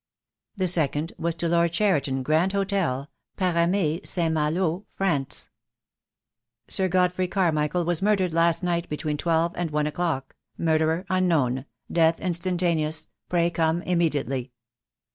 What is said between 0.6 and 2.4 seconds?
second was to Lord Cheriton,